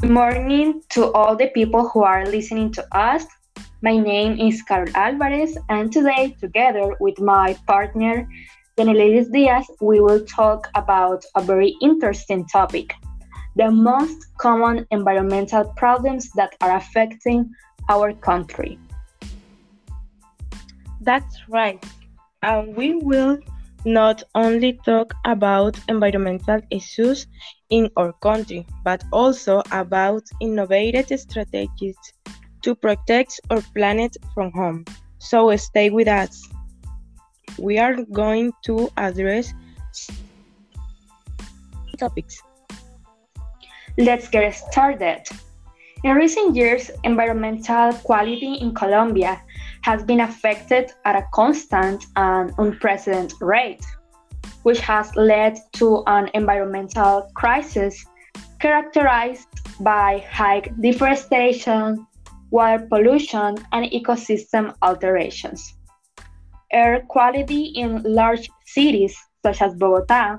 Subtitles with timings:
[0.00, 3.26] Good morning to all the people who are listening to us.
[3.82, 8.28] My name is Carol Alvarez, and today, together with my partner,
[8.76, 12.94] Denelides Diaz, we will talk about a very interesting topic
[13.56, 17.50] the most common environmental problems that are affecting
[17.88, 18.78] our country.
[21.00, 21.84] That's right.
[22.44, 23.40] And we will
[23.88, 27.26] not only talk about environmental issues
[27.70, 31.96] in our country, but also about innovative strategies
[32.62, 34.84] to protect our planet from harm.
[35.18, 36.48] So stay with us.
[37.58, 39.52] We are going to address
[41.98, 42.42] topics.
[43.96, 45.24] Let's get started.
[46.04, 49.42] In recent years, environmental quality in Colombia
[49.88, 53.82] has been affected at a constant and unprecedented rate,
[54.62, 58.04] which has led to an environmental crisis
[58.60, 59.48] characterized
[59.80, 62.06] by high deforestation,
[62.50, 65.74] water pollution, and ecosystem alterations.
[66.70, 70.38] Air quality in large cities such as Bogota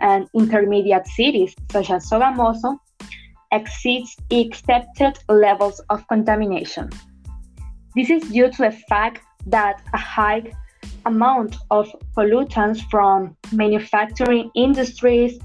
[0.00, 2.78] and intermediate cities such as Sogamoso
[3.52, 6.88] exceeds accepted levels of contamination.
[7.98, 10.52] This is due to the fact that a high
[11.04, 15.40] amount of pollutants from manufacturing industries,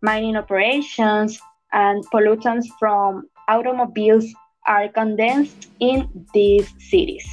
[0.00, 1.38] mining operations,
[1.74, 4.24] and pollutants from automobiles
[4.66, 7.28] are condensed in these cities.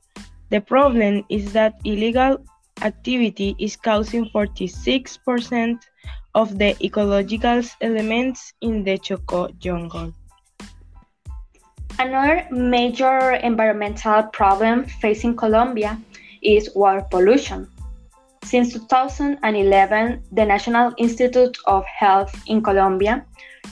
[0.52, 2.46] The problem is that illegal
[2.84, 5.82] activity is causing 46%
[6.36, 10.14] of the ecological elements in the Choco jungle.
[11.98, 15.98] Another major environmental problem facing Colombia
[16.44, 17.68] is water pollution.
[18.44, 23.26] Since 2011, the National Institute of Health in Colombia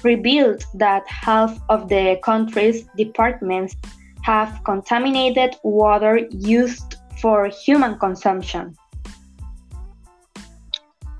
[0.03, 3.75] revealed that half of the country's departments
[4.21, 8.75] have contaminated water used for human consumption.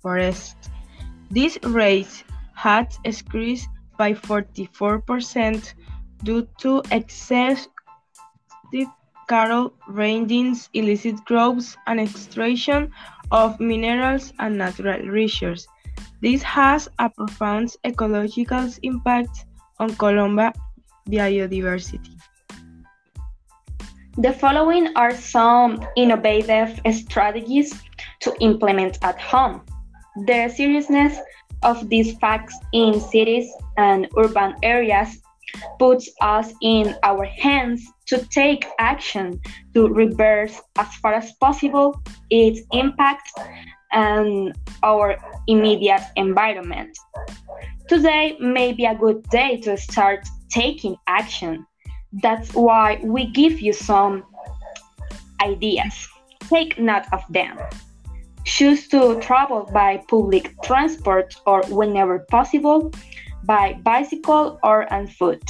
[0.00, 0.56] forest.
[1.32, 2.22] This rate
[2.54, 3.68] had increased
[3.98, 5.74] by 44%
[6.22, 7.66] due to excessive
[9.28, 12.92] cattle raidings, illicit growth, and extraction
[13.32, 15.66] of minerals and natural resources.
[16.22, 19.46] This has a profound ecological impact
[19.78, 20.52] on Colombia
[21.08, 22.16] biodiversity.
[24.18, 27.74] The following are some innovative strategies
[28.20, 29.60] to implement at home.
[30.26, 31.18] The seriousness
[31.62, 35.20] of these facts in cities and urban areas
[35.78, 39.40] puts us in our hands to take action
[39.74, 42.00] to reverse as far as possible
[42.30, 43.30] its impact
[43.96, 45.16] and our
[45.48, 46.96] immediate environment.
[47.88, 50.20] Today may be a good day to start
[50.50, 51.66] taking action.
[52.12, 54.22] That's why we give you some
[55.42, 56.08] ideas.
[56.40, 57.58] Take note of them.
[58.44, 62.92] Choose to travel by public transport or whenever possible
[63.44, 65.42] by bicycle or on foot.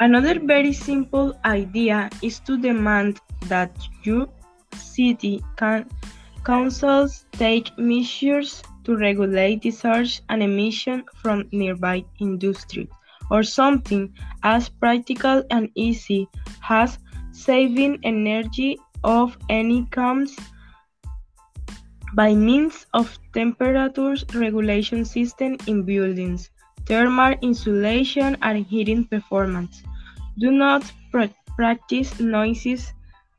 [0.00, 3.70] Another very simple idea is to demand that
[4.04, 4.28] your
[4.74, 5.88] city can
[6.44, 12.88] Councils take measures to regulate the discharge and emission from nearby industries,
[13.30, 14.12] or something
[14.42, 16.28] as practical and easy
[16.68, 16.98] as
[17.30, 20.36] saving energy of any comes
[22.14, 26.50] by means of temperature regulation system in buildings,
[26.86, 29.82] thermal insulation and heating performance.
[30.38, 30.90] Do not
[31.56, 32.92] practice noises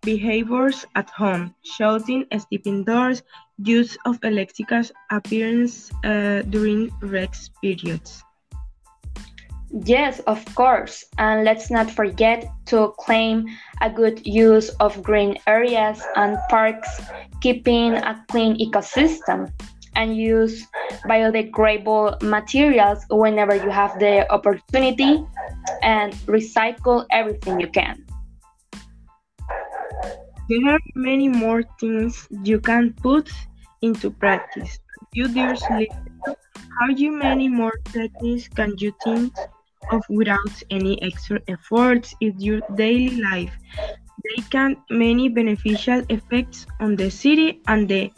[0.03, 3.23] behaviors at home, shouting, sleeping doors,
[3.57, 8.23] use of electrical appearance uh, during rest periods.
[9.85, 11.03] Yes, of course.
[11.17, 13.47] And let's not forget to claim
[13.81, 17.01] a good use of green areas and parks,
[17.41, 19.51] keeping a clean ecosystem.
[19.95, 20.65] and use
[21.05, 25.23] biodegradable materials whenever you have the opportunity
[25.83, 28.02] and recycle everything you can.
[30.49, 33.31] There are many more things you can put
[33.81, 34.79] into practice.
[35.13, 35.85] You dear listener,
[36.79, 39.33] how many more techniques can you think
[39.91, 43.53] of without any extra efforts in your daily life?
[44.23, 48.11] They can many beneficial effects on the city and the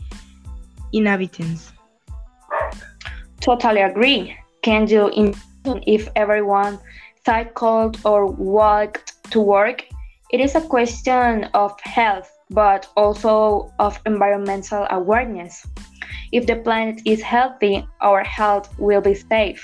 [0.94, 1.74] inhabitants.
[3.40, 4.36] Totally agree.
[4.62, 6.80] Can you imagine if everyone
[7.26, 9.86] cycled or walked to work?
[10.36, 15.66] It is a question of health, but also of environmental awareness.
[16.34, 19.64] If the planet is healthy, our health will be safe.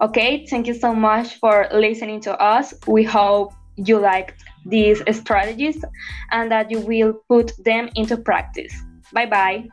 [0.00, 2.72] Okay, thank you so much for listening to us.
[2.86, 5.84] We hope you liked these strategies
[6.30, 8.72] and that you will put them into practice.
[9.12, 9.66] Bye bye.